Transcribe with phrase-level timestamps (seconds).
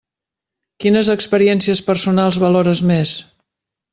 [0.85, 3.13] Quines experiències personals valores més?